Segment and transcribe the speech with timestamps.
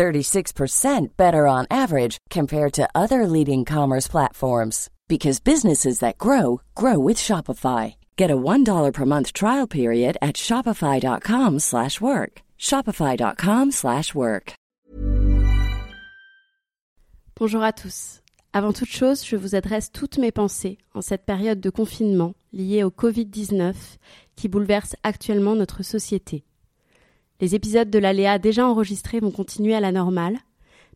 [0.00, 6.98] 36% better on average compared to other leading commerce platforms because businesses that grow grow
[6.98, 7.94] with Shopify.
[8.16, 12.32] Get a $1 per month trial period at shopify.com/work.
[12.58, 14.54] shopify.com/work.
[17.36, 18.20] Bonjour à tous.
[18.52, 22.84] Avant toute chose, je vous adresse toutes mes pensées en cette période de confinement liée
[22.84, 23.98] au Covid-19
[24.36, 26.44] qui bouleverse actuellement notre société.
[27.40, 30.38] Les épisodes de l'Aléa déjà enregistrés vont continuer à la normale,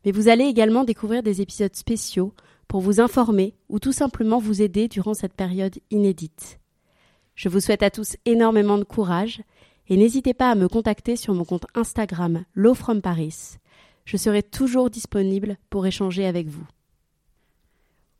[0.05, 2.35] mais vous allez également découvrir des épisodes spéciaux
[2.69, 6.61] pour vous informer ou tout simplement vous aider durant cette période inédite.
[7.35, 9.43] Je vous souhaite à tous énormément de courage
[9.89, 13.57] et n'hésitez pas à me contacter sur mon compte Instagram Low from Paris.
[14.05, 16.67] Je serai toujours disponible pour échanger avec vous.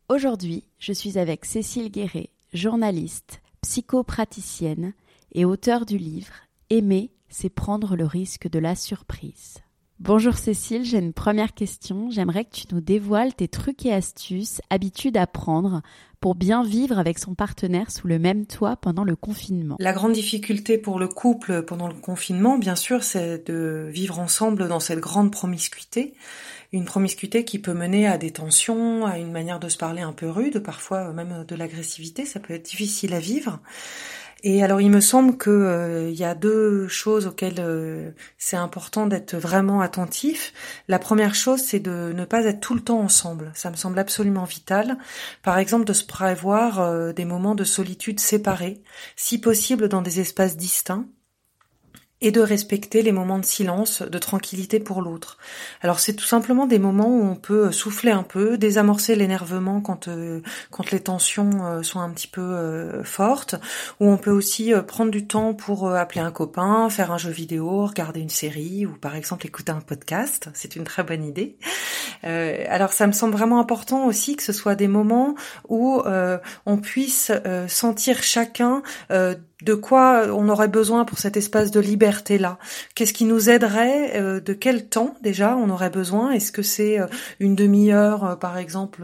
[0.09, 4.95] Aujourd'hui, je suis avec Cécile Guéret, journaliste, psychopraticienne
[5.33, 6.33] et auteure du livre
[6.71, 9.59] Aimer, c'est prendre le risque de la surprise.
[9.99, 12.11] Bonjour Cécile, j'ai une première question.
[12.11, 15.83] J'aimerais que tu nous dévoiles tes trucs et astuces, habitudes à prendre
[16.21, 19.77] pour bien vivre avec son partenaire sous le même toit pendant le confinement.
[19.81, 24.69] La grande difficulté pour le couple pendant le confinement, bien sûr, c'est de vivre ensemble
[24.69, 26.15] dans cette grande promiscuité.
[26.73, 30.13] Une promiscuité qui peut mener à des tensions, à une manière de se parler un
[30.13, 32.27] peu rude, parfois même de l'agressivité.
[32.27, 33.61] Ça peut être difficile à vivre.
[34.47, 38.59] Et alors il me semble que euh, il y a deux choses auxquelles euh, c'est
[38.59, 40.53] important d'être vraiment attentif.
[40.87, 43.53] La première chose, c'est de ne pas être tout le temps ensemble.
[43.55, 44.99] Ça me semble absolument vital.
[45.43, 48.83] Par exemple, de se prévoir euh, des moments de solitude séparés,
[49.17, 51.07] si possible dans des espaces distincts
[52.25, 55.37] et de respecter les moments de silence, de tranquillité pour l'autre.
[55.83, 60.09] Alors c'est tout simplement des moments où on peut souffler un peu, désamorcer l'énervement quand
[60.09, 60.41] euh,
[60.71, 63.57] quand les tensions euh, sont un petit peu euh, fortes,
[64.01, 67.85] où on peut aussi prendre du temps pour appeler un copain, faire un jeu vidéo,
[67.85, 71.59] regarder une série ou par exemple écouter un podcast, c'est une très bonne idée.
[72.23, 75.35] alors ça me semble vraiment important aussi que ce soit des moments
[75.69, 76.03] où
[76.65, 77.31] on puisse
[77.69, 78.83] sentir chacun
[79.65, 82.59] de quoi on aurait besoin pour cet espace de liberté là
[82.95, 86.33] Qu'est-ce qui nous aiderait euh, De quel temps déjà on aurait besoin?
[86.33, 87.07] Est-ce que c'est euh,
[87.41, 89.03] une demi-heure euh, par exemple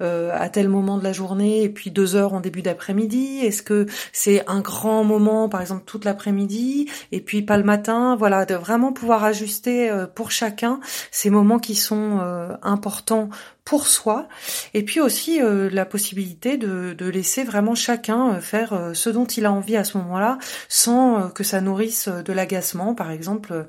[0.00, 3.40] à tel moment de la journée et puis deux heures en début d'après-midi?
[3.42, 6.90] Est-ce que c'est un grand moment par exemple toute l'après-midi?
[7.10, 8.16] Et puis pas le matin?
[8.16, 10.80] Voilà, de vraiment pouvoir ajuster pour chacun
[11.10, 12.20] ces moments qui sont
[12.62, 13.30] importants
[13.64, 14.28] pour soi,
[14.74, 19.26] et puis aussi euh, la possibilité de, laisser vraiment chacun euh, faire euh, ce dont
[19.26, 22.94] il a envie à ce moment-là, sans que ça nourrisse de l'agacement.
[22.94, 23.66] Par exemple,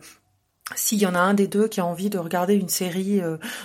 [0.75, 3.21] s'il y en a un des deux qui a envie de regarder une série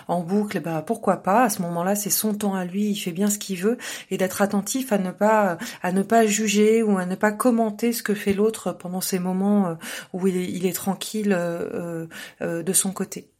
[0.09, 1.45] en boucle, bah pourquoi pas?
[1.45, 3.79] À ce moment-là, c'est son temps à lui, il fait bien ce qu'il veut,
[4.11, 7.93] et d'être attentif à ne pas à ne pas juger ou à ne pas commenter
[7.93, 9.79] ce que fait l'autre pendant ces moments
[10.13, 13.31] où il est tranquille de son côté.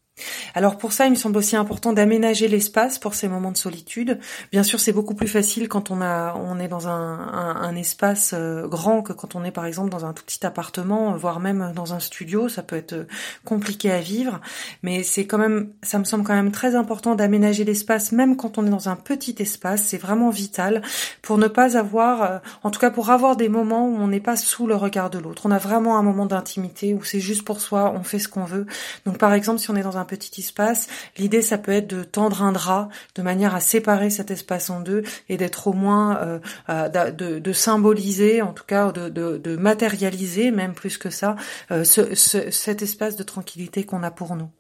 [0.55, 4.19] Alors pour ça, il me semble aussi important d'aménager l'espace pour ces moments de solitude.
[4.53, 8.35] Bien sûr, c'est beaucoup plus facile quand on a, on est dans un, un, espace
[8.35, 11.73] euh, grand que quand on est par exemple dans un tout petit appartement, voire même
[11.75, 12.49] dans un studio.
[12.49, 13.05] Ça peut être euh,
[13.45, 14.41] compliqué à vivre,
[14.83, 18.59] mais c'est quand même, ça me semble quand même très important d'aménager l'espace, même quand
[18.59, 19.83] on est dans un petit espace.
[19.83, 20.83] C'est vraiment vital
[21.23, 24.21] pour ne pas avoir, euh, en tout cas pour avoir des moments où on n'est
[24.21, 25.43] pas sous le regard de l'autre.
[25.45, 28.45] On a vraiment un moment d'intimité où c'est juste pour soi, on fait ce qu'on
[28.45, 28.67] veut.
[29.07, 30.89] Donc par exemple, si on est dans un petit espace.
[31.17, 34.81] L'idée, ça peut être de tendre un drap de manière à séparer cet espace en
[34.81, 36.39] deux et d'être au moins euh,
[36.69, 41.37] euh, de, symboliser, en tout cas de, de, matérialiser, même plus que ça,
[41.71, 44.51] euh, cet espace de tranquillité qu'on a pour nous.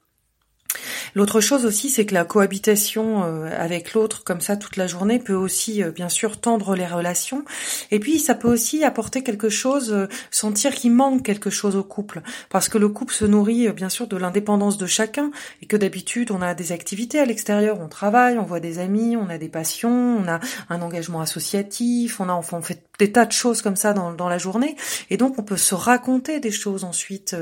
[1.14, 5.19] L'autre chose aussi, c'est que la cohabitation euh, avec l'autre comme ça toute la journée
[5.19, 7.44] peut aussi, euh, bien sûr, tendre les relations.
[7.90, 11.84] Et puis, ça peut aussi apporter quelque chose, euh, sentir qu'il manque quelque chose au
[11.84, 15.30] couple, parce que le couple se nourrit, bien sûr, de l'indépendance de chacun,
[15.62, 19.16] et que d'habitude, on a des activités à l'extérieur, on travaille, on voit des amis,
[19.16, 20.40] on a des passions, on a
[20.70, 24.12] un engagement associatif, on a, enfin, on fait des tas de choses comme ça dans,
[24.12, 24.76] dans la journée,
[25.10, 27.36] et donc on peut se raconter des choses ensuite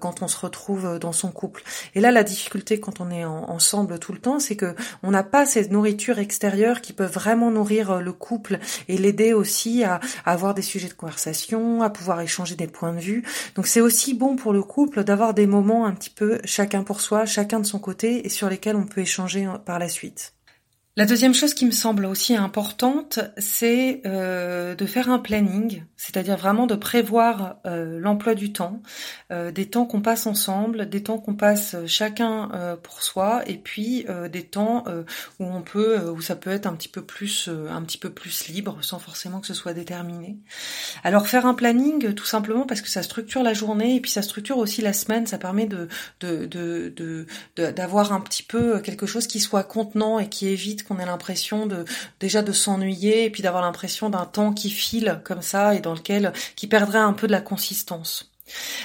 [0.00, 1.62] quand on se retrouve dans son couple.
[1.94, 5.22] Et là, la difficulté quand on est ensemble tout le temps, c'est que on n'a
[5.22, 8.58] pas cette nourriture extérieure qui peut vraiment nourrir euh, le couple
[8.88, 13.00] et l'aider aussi à, avoir des sujets de conversation, à pouvoir échanger des points de
[13.00, 13.24] vue.
[13.54, 17.00] Donc c'est aussi bon pour le couple d'avoir des moments un petit peu chacun pour
[17.00, 20.34] soi, chacun de son côté et sur lesquels on peut échanger euh, par la suite.
[20.96, 26.36] La deuxième chose qui me semble aussi importante, c'est euh, de faire un planning, c'est-à-dire
[26.36, 28.82] vraiment de prévoir euh, l'emploi du temps,
[29.30, 32.48] euh, des temps qu'on passe ensemble, des temps qu'on passe chacun
[32.82, 34.84] pour soi, et puis des temps
[35.38, 38.48] où on peut, où ça peut être un petit peu plus, un petit peu plus
[38.48, 40.38] libre, sans forcément que ce soit déterminé.
[41.04, 44.22] Alors faire un planning, tout simplement parce que ça structure la journée et puis ça
[44.22, 45.88] structure aussi la semaine, ça permet de
[46.20, 50.98] d'avoir de, de, un petit peu quelque chose qui soit contenant et qui évite qu'on
[50.98, 51.84] ait l'impression de
[52.18, 55.94] déjà de s'ennuyer et puis d'avoir l'impression d'un temps qui file comme ça et dans
[55.94, 58.30] lequel qui perdrait un peu de la consistance.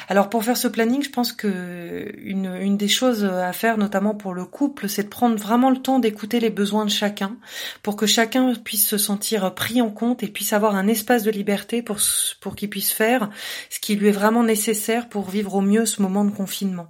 [0.07, 4.15] Alors pour faire ce planning, je pense que une, une, des choses à faire, notamment
[4.15, 7.37] pour le couple, c'est de prendre vraiment le temps d'écouter les besoins de chacun,
[7.83, 11.31] pour que chacun puisse se sentir pris en compte et puisse avoir un espace de
[11.31, 11.97] liberté pour,
[12.41, 13.29] pour qu'il puisse faire
[13.69, 16.87] ce qui lui est vraiment nécessaire pour vivre au mieux ce moment de confinement.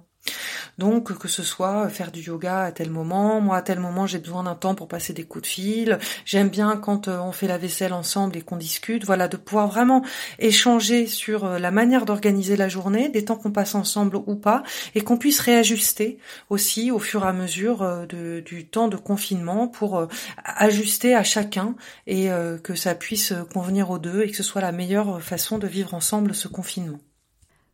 [0.78, 4.18] Donc que ce soit faire du yoga à tel moment, moi à tel moment j'ai
[4.18, 7.48] besoin d'un temps pour passer des coups de fil, j'aime bien quand euh, on fait
[7.48, 10.04] la vaisselle ensemble et qu'on discute, voilà, de pouvoir vraiment
[10.38, 14.62] échanger sur euh, la manière d'organiser la journée, des temps qu'on passe ensemble ou pas,
[14.94, 16.18] et qu'on puisse réajuster
[16.50, 18.06] aussi au fur et à mesure euh,
[18.40, 20.06] du temps de confinement pour
[20.44, 21.74] ajuster à chacun
[22.06, 22.28] et
[22.62, 25.94] que ça puisse convenir aux deux et que ce soit la meilleure façon de vivre
[25.94, 26.98] ensemble ce confinement.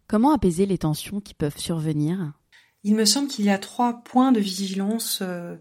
[0.06, 2.32] Comment apaiser les tensions qui peuvent survenir?
[2.84, 5.56] Il me semble qu'il y a trois points de vigilance euh,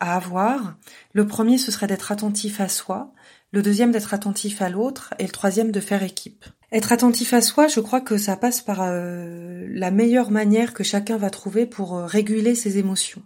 [0.00, 0.76] à avoir.
[1.12, 3.12] Le premier, ce serait d'être attentif à soi.
[3.52, 5.14] Le deuxième, d'être attentif à l'autre.
[5.18, 6.44] Et le troisième, de faire équipe.
[6.70, 10.84] Être attentif à soi, je crois que ça passe par euh, la meilleure manière que
[10.84, 13.22] chacun va trouver pour euh, réguler ses émotions.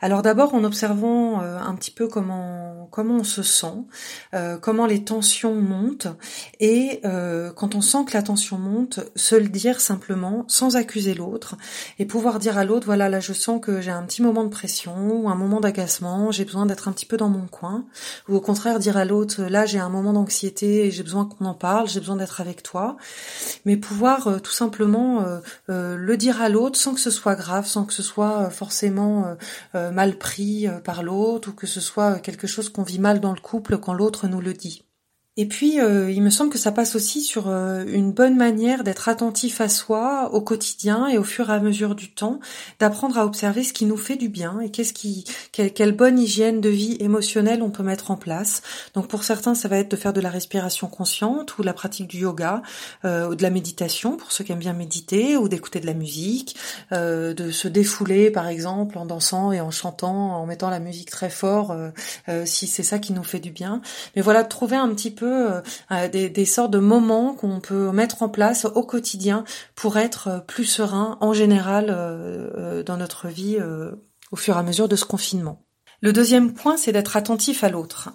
[0.00, 3.84] Alors d'abord en observant euh, un petit peu comment comment on se sent,
[4.34, 6.08] euh, comment les tensions montent
[6.60, 11.14] et euh, quand on sent que la tension monte, se le dire simplement sans accuser
[11.14, 11.56] l'autre
[11.98, 14.48] et pouvoir dire à l'autre voilà là je sens que j'ai un petit moment de
[14.48, 17.84] pression ou un moment d'agacement, j'ai besoin d'être un petit peu dans mon coin
[18.28, 21.44] ou au contraire dire à l'autre là j'ai un moment d'anxiété et j'ai besoin qu'on
[21.44, 22.96] en parle, j'ai besoin d'être avec toi,
[23.64, 25.24] mais pouvoir tout simplement
[25.66, 29.36] le dire à l'autre sans que ce soit grave, sans que ce soit forcément
[29.74, 33.32] mal pris euh, par l'autre ou que ce soit quelque chose qu'on vit mal dans
[33.32, 34.84] le couple quand l'autre nous le dit.
[35.40, 38.82] Et puis, euh, il me semble que ça passe aussi sur euh, une bonne manière
[38.82, 42.40] d'être attentif à soi au quotidien et au fur et à mesure du temps,
[42.80, 46.60] d'apprendre à observer ce qui nous fait du bien et qu'est-ce qui, quelle, bonne hygiène
[46.60, 48.62] de vie émotionnelle on peut mettre en place.
[48.94, 52.08] Donc, pour certains, ça va être de faire de la respiration consciente ou la pratique
[52.08, 52.60] du yoga
[53.04, 55.94] euh, ou de la méditation pour ceux qui aiment bien méditer ou d'écouter de la
[55.94, 56.56] musique,
[56.90, 61.30] de se défouler par exemple en dansant et en chantant, en mettant la musique très
[61.30, 61.76] fort
[62.44, 63.80] si c'est ça qui nous fait du bien.
[64.16, 65.60] Mais voilà, trouver un petit peu euh,
[65.90, 69.44] euh, des, sortes de moments qu'on peut mettre en place au quotidien
[69.74, 71.86] pour être euh, plus serein en général
[72.84, 73.58] dans notre vie
[74.30, 75.64] au fur et à mesure de ce confinement.
[76.00, 78.10] Le deuxième point, c'est d'être attentif à l'autre.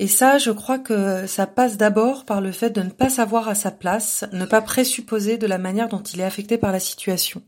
[0.00, 3.48] Et ça, je crois que ça passe d'abord par le fait de ne pas savoir
[3.48, 6.78] à sa place, ne pas présupposer de la manière dont il est affecté par la
[6.78, 7.42] situation.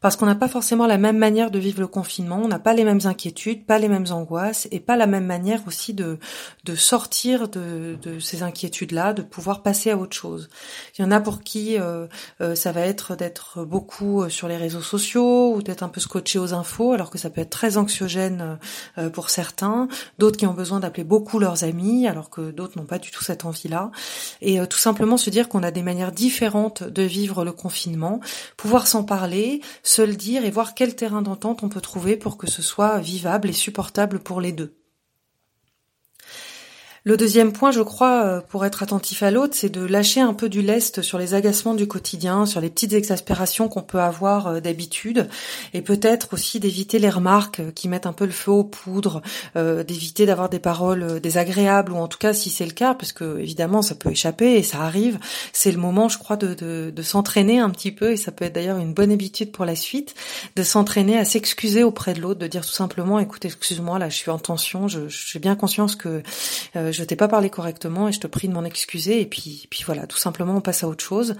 [0.00, 2.74] Parce qu'on n'a pas forcément la même manière de vivre le confinement, on n'a pas
[2.74, 6.18] les mêmes inquiétudes, pas les mêmes angoisses, et pas la même manière aussi de,
[6.64, 10.48] de sortir de, de ces inquiétudes-là, de pouvoir passer à autre chose.
[10.98, 12.08] Il y en a pour qui euh,
[12.40, 16.00] euh, ça va être d'être beaucoup euh, sur les réseaux sociaux ou d'être un peu
[16.00, 18.58] scotché aux infos, alors que ça peut être très anxiogène
[19.12, 19.86] pour certains.
[20.18, 23.22] D'autres qui ont besoin d'appeler beaucoup leurs amis alors que d'autres n'ont pas du tout
[23.22, 23.90] cette envie-là.
[24.40, 28.20] Et euh, tout simplement se dire qu'on a des manières différentes de vivre le confinement,
[28.56, 32.36] pouvoir s'en parler, se le dire et voir quel terrain d'entente on peut trouver pour
[32.36, 34.74] que ce soit vivable et supportable pour les deux.
[37.06, 40.32] Le deuxième point, je crois, euh, pour être attentif à l'autre, c'est de lâcher un
[40.32, 44.46] peu du lest sur les agacements du quotidien, sur les petites exaspérations qu'on peut avoir
[44.46, 45.28] euh, d'habitude,
[45.74, 49.20] et peut-être aussi d'éviter les remarques euh, qui mettent un peu le feu aux poudres,
[49.54, 53.38] d'éviter d'avoir des paroles désagréables, ou en tout cas, si c'est le cas, parce que
[53.38, 55.18] évidemment, ça peut échapper et ça arrive,
[55.52, 58.46] c'est le moment, je crois, de, de, de s'entraîner un petit peu, et ça peut
[58.46, 60.14] être d'ailleurs une bonne habitude pour la suite,
[60.56, 64.16] de s'entraîner à s'excuser auprès de l'autre, de dire tout simplement, écoute, excuse-moi, là, je
[64.16, 66.22] suis en tension, j'ai bien conscience que
[66.94, 69.82] je t'ai pas parlé correctement et je te prie de m'en excuser et puis puis
[69.84, 71.34] voilà, tout simplement on passe à autre chose.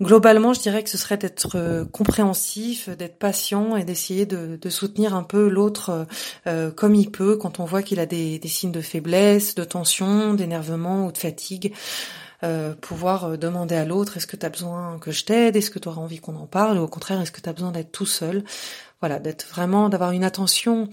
[0.00, 5.14] Globalement, je dirais que ce serait d'être euh, compréhensif, d'être patient et d'essayer de, soutenir
[5.14, 6.06] un peu l'autre
[6.46, 9.64] euh, comme il peut quand on voit qu'il a des, des, signes de faiblesse, de
[9.64, 11.72] tension, d'énervement ou de fatigue.
[12.44, 15.78] Euh, pouvoir demander à l'autre est-ce que tu as besoin que je t'aide, est-ce que
[15.78, 17.92] tu auras envie qu'on en parle, ou au contraire est-ce que tu as besoin d'être
[17.92, 18.44] tout seul?
[19.00, 20.88] Voilà, d'être vraiment d'avoir une attention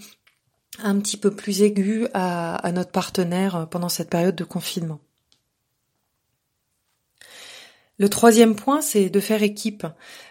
[0.82, 5.00] un petit peu plus aigu à, notre partenaire pendant cette période de confinement.
[7.98, 9.86] Le troisième point, c'est de faire équipe.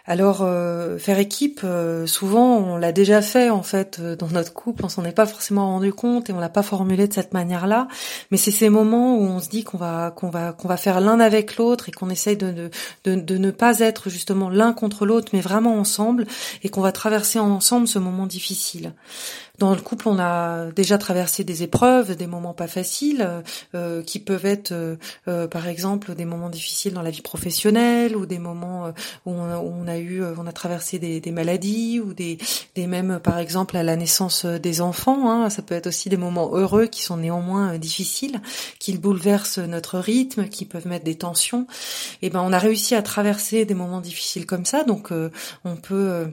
[0.06, 4.52] Alors, euh, faire équipe, euh, souvent, on l'a déjà fait en fait euh, dans notre
[4.52, 7.32] couple, on s'en est pas forcément rendu compte et on l'a pas formulé de cette
[7.32, 7.88] manière-là.
[8.30, 11.00] Mais c'est ces moments où on se dit qu'on va qu'on va qu'on va faire
[11.00, 12.70] l'un avec l'autre et qu'on essaye de,
[13.04, 16.26] de, de, ne pas être justement l'un contre l'autre, mais vraiment ensemble
[16.62, 18.92] et qu'on va traverser ensemble ce moment difficile.
[19.58, 23.42] Dans le couple, on a déjà traversé des épreuves, des moments pas faciles,
[23.76, 24.72] euh, qui peuvent être,
[25.28, 28.92] euh, par exemple, des moments difficiles dans la vie professionnelle ou des moments
[29.26, 32.38] où on, a a eu, euh, on a traversé des, maladies ou des,
[32.74, 35.30] des mêmes, par exemple, à la naissance euh, des enfants.
[35.30, 35.50] Hein.
[35.50, 38.40] ça peut être aussi des moments heureux qui sont néanmoins euh, difficiles,
[38.78, 41.66] qui bouleversent notre rythme, qui peuvent mettre des tensions.
[42.22, 45.12] Et ben, on a réussi à traverser des moments difficiles comme ça, donc
[45.64, 46.26] on peut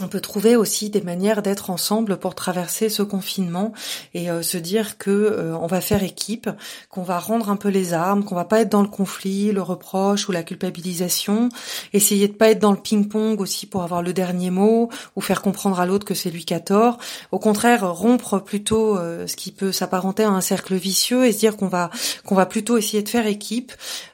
[0.00, 3.72] on peut trouver aussi des manières d'être ensemble pour traverser ce confinement
[4.14, 6.48] et euh, se dire que euh, on va faire équipe,
[6.90, 9.62] qu'on va rendre un peu les armes, qu'on va pas être dans le conflit, le
[9.62, 11.48] reproche ou la culpabilisation,
[11.92, 15.42] essayer de pas être dans le ping-pong aussi pour avoir le dernier mot ou faire
[15.42, 16.98] comprendre à l'autre que c'est lui qui a tort.
[17.32, 21.38] Au contraire, rompre plutôt euh, ce qui peut s'apparenter à un cercle vicieux et se
[21.38, 21.90] dire qu'on va
[22.24, 23.72] qu'on va plutôt essayer de faire équipe,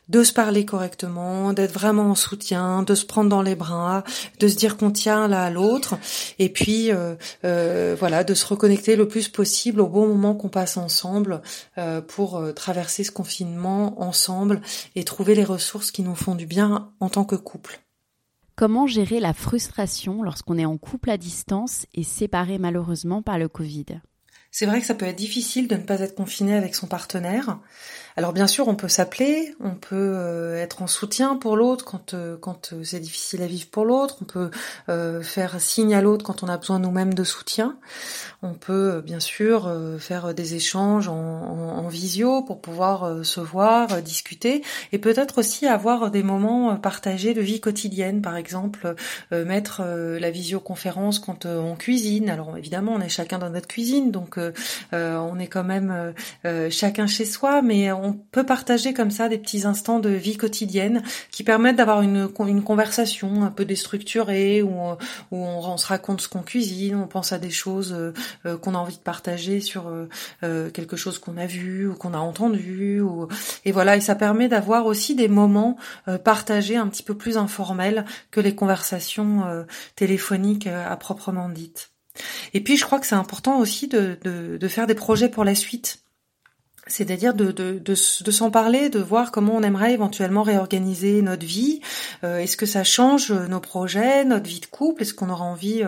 [0.09, 4.05] de se parler correctement, d'être vraiment en soutien, de se prendre dans les bras,
[4.39, 5.74] de se dire qu'on tient l'un à l'autre,
[6.39, 7.15] et puis euh,
[7.45, 11.43] euh, voilà, de se reconnecter le plus possible au bon moment qu'on passe ensemble
[11.79, 14.61] euh, pour traverser ce confinement ensemble
[14.95, 17.81] et trouver les ressources qui nous font du bien en tant que couple.
[18.57, 23.49] Comment gérer la frustration lorsqu'on est en couple à distance et séparé malheureusement par le
[23.49, 23.87] Covid?
[24.55, 27.59] C'est vrai que ça peut être difficile de ne pas être confiné avec son partenaire.
[28.17, 32.15] Alors bien sûr, on peut s'appeler, on peut euh, être en soutien pour l'autre quand
[32.15, 34.51] euh, quand euh, c'est difficile à vivre pour l'autre, on peut
[35.23, 37.77] faire signe à l'autre quand on a besoin nous-mêmes de soutien.
[38.43, 44.63] On peut bien sûr faire des échanges en, en, visio pour pouvoir se voir, discuter
[44.93, 48.95] et peut-être aussi avoir des moments partagés de vie quotidienne, par exemple
[49.33, 52.29] mettre la visioconférence quand on cuisine.
[52.29, 54.39] Alors évidemment, on est chacun dans notre cuisine, donc
[54.93, 56.13] on est quand même euh,
[56.45, 60.37] euh, chacun chez soi, mais on peut partager comme ça des petits instants de vie
[60.37, 64.75] quotidienne qui permettent d'avoir une, une conversation un peu déstructurée où,
[65.31, 67.97] où on, se raconte ce qu'on cuisine, on pense à des choses
[68.63, 69.91] qu'on a envie de partager sur
[70.41, 73.03] quelque chose qu'on a vu ou qu'on a entendu,
[73.65, 75.77] et voilà, et ça permet d'avoir aussi des moments
[76.23, 81.94] partagés un petit peu plus informels que les conversations téléphoniques à proprement dites.
[82.53, 85.55] Et puis je crois que c'est important aussi de, de, faire des projets pour la
[85.55, 86.04] suite
[86.87, 91.81] c'est-à-dire de, de, de, s'en parler, de voir comment on aimerait éventuellement réorganiser notre vie.
[92.25, 95.03] Euh, est-ce que ça change euh, nos projets, notre vie de couple?
[95.03, 95.83] Est-ce qu'on aura envie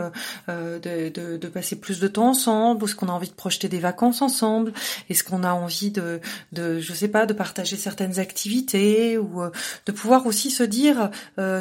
[0.49, 2.85] euh, de, de, passer plus de temps ensemble?
[2.85, 4.73] Est-ce qu'on a envie de projeter des vacances ensemble?
[5.11, 6.21] Est-ce qu'on a envie de,
[6.53, 9.19] de, je sais pas, de partager certaines activités?
[9.19, 9.43] Ou
[9.87, 11.11] de pouvoir aussi se dire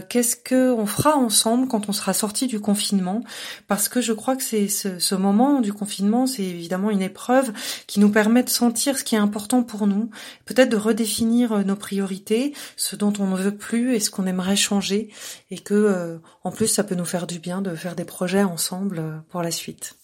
[0.10, 3.24] qu'est-ce que on fera ensemble quand on sera sorti du confinement?
[3.68, 7.52] Parce que je crois que c'est ce, ce moment du confinement, c'est évidemment une épreuve
[7.88, 10.10] qui nous permet de sentir ce qui est important pour nous,
[10.46, 14.28] peut-être de redéfinir euh, nos priorités, ce dont on ne veut plus et ce qu'on
[14.28, 15.10] aimerait changer,
[15.52, 18.44] et que euh, en plus ça peut nous faire du bien de faire des projets
[18.44, 19.98] ensemble euh, pour la suite.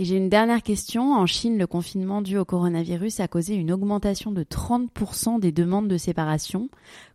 [0.00, 1.14] Et j'ai une dernière question.
[1.14, 5.88] En Chine, le confinement dû au coronavirus a causé une augmentation de 30% des demandes
[5.88, 6.68] de séparation.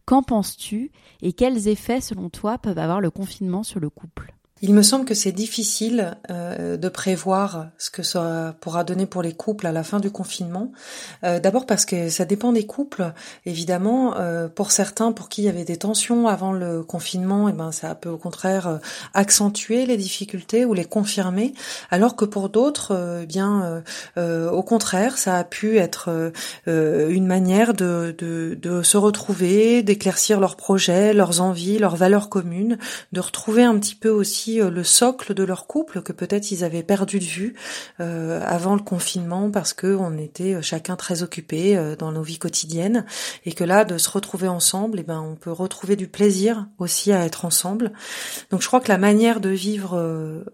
[0.05, 4.33] Qu'en penses-tu et quels effets, selon toi, peuvent avoir le confinement sur le couple?
[4.61, 9.21] Il me semble que c'est difficile euh, de prévoir ce que ça pourra donner pour
[9.21, 10.71] les couples à la fin du confinement.
[11.25, 13.11] Euh, d'abord parce que ça dépend des couples,
[13.45, 14.15] évidemment.
[14.15, 17.57] Euh, pour certains, pour qui il y avait des tensions avant le confinement, et eh
[17.57, 18.79] ben ça peut au contraire
[19.13, 21.53] accentuer les difficultés ou les confirmer,
[21.91, 23.83] alors que pour d'autres, eh bien
[24.17, 26.31] au contraire, ça a pu être
[26.67, 32.77] une manière de, de, de se retrouver, d'éclaircir leurs projets, leurs envies, leurs valeurs communes,
[33.11, 36.63] de retrouver un petit peu aussi euh, le socle de leur couple que peut-être ils
[36.63, 37.55] avaient perdu de vue
[37.99, 42.37] euh, avant le confinement parce que on était euh, chacun très occupé dans nos vies
[42.37, 43.05] quotidiennes
[43.45, 46.67] et que là de se retrouver ensemble, et eh ben on peut retrouver du plaisir
[46.79, 47.91] aussi à être ensemble.
[48.51, 49.97] Donc je crois que la manière de vivre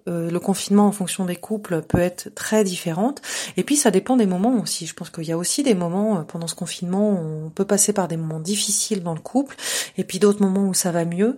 [0.07, 3.21] le confinement en fonction des couples peut être très différente.
[3.57, 4.85] Et puis ça dépend des moments aussi.
[4.85, 8.07] Je pense qu'il y a aussi des moments pendant ce confinement on peut passer par
[8.07, 9.55] des moments difficiles dans le couple
[9.97, 11.37] et puis d'autres moments où ça va mieux.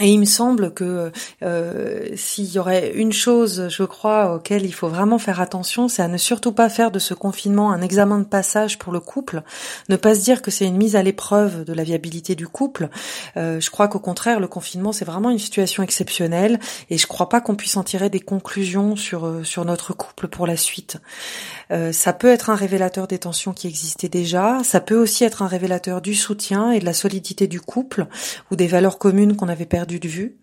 [0.00, 4.72] Et il me semble que euh, s'il y aurait une chose, je crois, auquel il
[4.72, 8.18] faut vraiment faire attention, c'est à ne surtout pas faire de ce confinement un examen
[8.18, 9.42] de passage pour le couple,
[9.90, 12.88] ne pas se dire que c'est une mise à l'épreuve de la viabilité du couple.
[13.36, 16.58] Euh, je crois qu'au contraire, le confinement, c'est vraiment une situation exceptionnelle,
[16.88, 20.26] et je crois pas qu'on puisse en tirer des conclusions sur euh, sur notre couple
[20.28, 20.96] pour la suite.
[21.70, 25.42] Euh, ça peut être un révélateur des tensions qui existaient déjà, ça peut aussi être
[25.42, 28.06] un révélateur du soutien et de la solidité du couple
[28.50, 30.38] ou des valeurs communes qu'on avait de vue.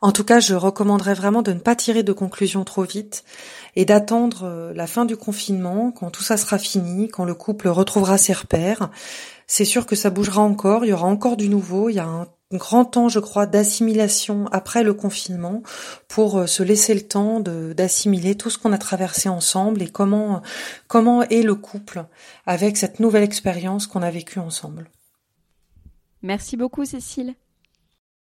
[0.00, 3.24] En tout cas, je recommanderais vraiment de ne pas tirer de conclusions trop vite
[3.76, 7.68] et d'attendre euh, la fin du confinement, quand tout ça sera fini, quand le couple
[7.68, 8.90] retrouvera ses repères.
[9.46, 12.06] C'est sûr que ça bougera encore, il y aura encore du nouveau, il y a
[12.06, 15.62] un grand temps, je crois, d'assimilation après le confinement
[16.08, 20.42] pour euh, se laisser le temps d'assimiler tout ce qu'on a traversé ensemble et comment,
[20.88, 22.04] comment est le couple
[22.46, 24.90] avec cette nouvelle expérience qu'on a vécue ensemble.
[26.22, 27.34] Merci beaucoup, Cécile.